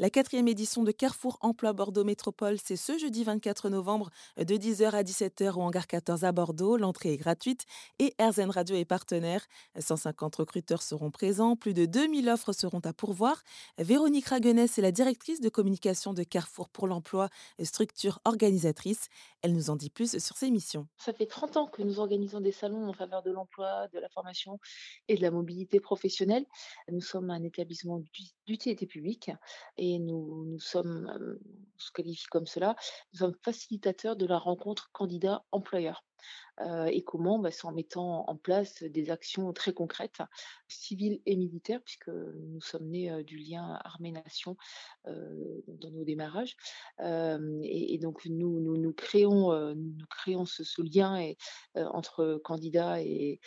[0.00, 4.90] La quatrième édition de Carrefour Emploi Bordeaux Métropole, c'est ce jeudi 24 novembre de 10h
[4.90, 6.76] à 17h au hangar 14 à Bordeaux.
[6.76, 7.64] L'entrée est gratuite
[8.00, 9.46] et RZN Radio est partenaire.
[9.78, 13.44] 150 recruteurs seront présents, plus de 2000 offres seront à pourvoir.
[13.78, 17.28] Véronique Raguenès est la directrice de communication de Carrefour pour l'emploi,
[17.62, 19.06] structure organisatrice.
[19.42, 20.88] Elle nous en dit plus sur ses missions.
[20.98, 24.08] Ça fait 30 ans que nous organisons des salons en faveur de l'emploi, de la
[24.08, 24.58] formation
[25.06, 26.46] et de la mobilité professionnelle.
[26.90, 28.02] Nous sommes un établissement
[28.46, 29.30] d'utilité publique
[29.98, 32.74] nous, nous sommes, euh, on se qualifie comme cela,
[33.12, 36.04] nous sommes facilitateurs de la rencontre candidat-employeur.
[36.60, 40.18] Euh, et comment bah, C'est en mettant en place des actions très concrètes,
[40.68, 44.56] civiles et militaires, puisque nous sommes nés euh, du lien armée-nation
[45.06, 46.56] euh, dans nos démarrages.
[47.00, 51.36] Et, et, donc nous, nous, nous créons, nous créons ce, ce lien et,
[51.74, 53.40] entre candidats et,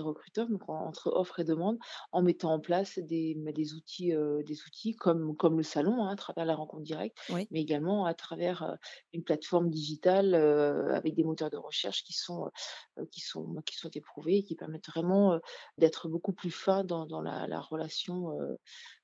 [0.00, 1.78] recruteurs, donc entre offre et demande,
[2.12, 4.12] en mettant en place des, bah, des outils,
[4.44, 7.46] des outils comme, comme le salon, hein, à travers la rencontre directe, Oui.
[7.50, 8.76] mais également à travers
[9.12, 12.50] une plateforme digitale avec des moteurs de recherche qui sont
[12.98, 15.38] euh, qui sont bah, qui sont éprouvés et qui permettent vraiment,
[15.78, 18.38] d'être beaucoup plus fin dans dans la la relation,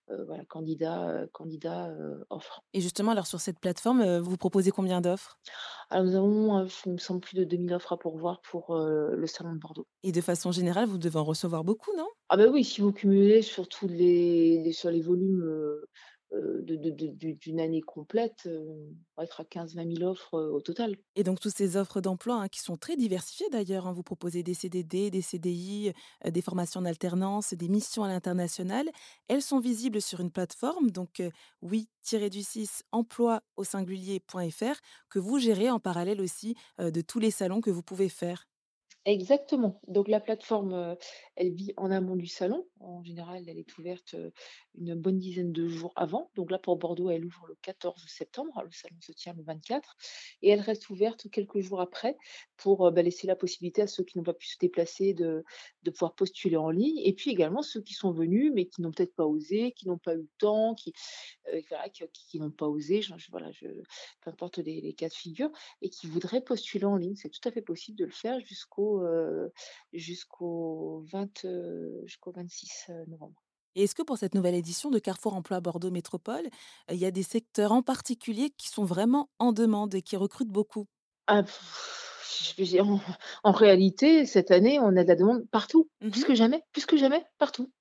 [0.08, 1.92] voilà, candidat, candidat,
[2.30, 2.60] offre.
[2.72, 5.38] Et justement, alors sur cette plateforme, vous proposez combien d'offres?
[5.90, 9.26] Alors nous avons, il me semble plus de 2 000 offres à pourvoir pour, le
[9.26, 9.86] salon de Bordeaux.
[10.02, 12.08] Et de façon générale, vous devez en recevoir beaucoup, non?
[12.28, 15.44] Ah bah oui, si vous cumulez sur tous les sur les volumes,
[16.32, 18.66] d'u d'une année complète, heu,
[19.16, 20.96] on va être à 15-20 000 offres, heu, au total.
[21.14, 24.42] Et donc, toutes ces offres d'emploi hein, qui sont très diversifiées d'ailleurs, hein, vous proposez
[24.42, 25.92] des CDD, des CDI,
[26.26, 28.90] euh, des formations en alternance, des missions à l'international.
[29.28, 31.30] Elles sont visibles sur une plateforme, donc euh,
[31.62, 37.60] oui-du-6 emploi au singulier.fr, que vous gérez en parallèle aussi euh, de tous les salons
[37.60, 38.46] que vous pouvez faire.
[39.08, 39.80] Exactement.
[39.86, 40.96] Donc la plateforme,
[41.36, 42.66] elle vit en amont du salon.
[42.80, 44.16] En général, elle est ouverte,
[44.76, 46.32] une bonne dizaine de jours avant.
[46.34, 48.60] Donc là, pour Bordeaux, elle ouvre le 14 septembre.
[48.64, 49.94] Le salon se tient le 24
[50.42, 52.16] et elle reste ouverte quelques jours après
[52.56, 55.44] pour, bah, laisser la possibilité à ceux qui n'ont pas pu se déplacer de
[55.92, 59.14] pouvoir postuler en ligne et puis également ceux qui sont venus, mais qui n'ont peut-être
[59.14, 60.92] pas osé, qui n'ont pas eu le temps, qui,
[62.12, 63.66] qui n'ont pas osé, voilà, je
[64.20, 67.14] peu importe les cas de figure et qui voudraient postuler en ligne.
[67.16, 68.95] C'est tout à fait possible de le faire jusqu'au,
[69.92, 73.42] jusqu'au 20, heu, jusqu'au 26, heu, novembre.
[73.76, 76.48] Et est-ce que pour cette nouvelle édition de Carrefour Emploi Bordeaux Métropole,
[76.90, 80.48] il y a des secteurs en particulier qui sont vraiment en demande et qui recrutent
[80.50, 80.86] beaucoup?
[81.28, 81.44] Ah,
[82.80, 82.98] en
[83.44, 86.24] en réalité, cette année, on a de la demande partout, plus Mhm.
[86.24, 87.72] que jamais, plus que jamais, partout.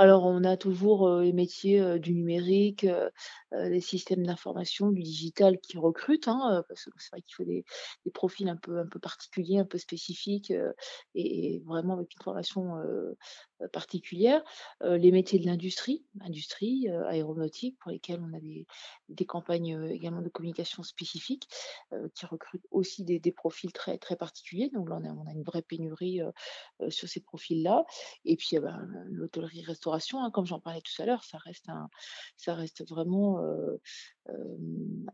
[0.00, 2.86] Alors, on a toujours, les métiers, du numérique,
[3.50, 7.64] les systèmes d'information, du digital qui recrutent, hein, parce que c'est vrai qu'il faut des
[8.14, 10.52] profils un peu un peu particuliers, un peu spécifiques,
[11.16, 12.74] et vraiment avec une formation,
[13.72, 14.44] particulière.
[14.84, 18.40] Les métiers de l'industrie, industrie, aéronautique pour lesquels on a
[19.08, 21.48] des campagnes, également de communication spécifiques,
[22.14, 24.70] qui recrutent aussi des profils très très particuliers.
[24.72, 26.20] Donc là, on a on a une vraie pénurie,
[26.88, 27.84] sur ces profils-là.
[28.24, 31.88] Et puis, eh ben, l'hôtellerie-restauration, hein, comme j'en parlais tout à l'heure, ça reste un
[32.36, 33.40] ça reste vraiment,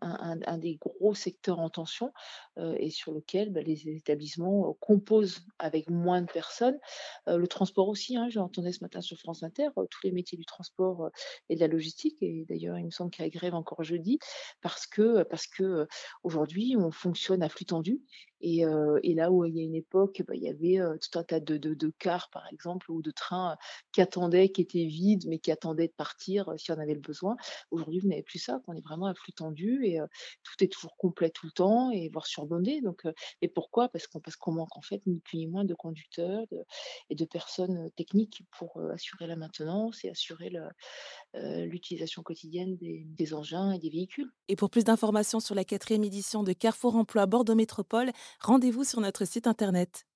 [0.01, 2.12] un des gros secteurs en tension,
[2.59, 6.79] et sur lequel, bah, les établissements, composent avec moins de personnes.
[7.27, 11.11] Le transport aussi, hein, j'entendais ce matin sur France Inter, tous les métiers du transport,
[11.49, 14.19] et de la logistique et d'ailleurs, il me semble qu'il y a grève encore jeudi
[14.61, 15.87] parce que, parce que,
[16.23, 18.01] aujourd'hui, on fonctionne à flux tendu
[18.41, 18.65] et
[19.15, 21.93] là où il y a une époque, bah, il y avait, tout un tas de
[21.99, 23.56] cars, par exemple, ou de trains,
[23.93, 27.37] qui attendaient, qui étaient vides, mais qui attendaient de partir, si on avait le besoin.
[27.71, 29.99] Aujourd'hui, vous n'avez plus ça, on est vraiment à flux tendu et
[30.43, 33.03] tout est toujours complet tout le temps et voire surbondé donc
[33.43, 33.89] et pourquoi?
[33.89, 36.47] Parce qu'on manque en fait ni plus ni moins de conducteurs,
[37.11, 40.53] et de personnes, techniques pour, assurer la maintenance et assurer
[41.34, 44.31] l'utilisation quotidienne des des engins et des véhicules.
[44.49, 49.01] Et pour plus d'informations sur la quatrième édition de Carrefour Emploi Bordeaux Métropole, rendez-vous sur
[49.01, 50.07] notre site internet.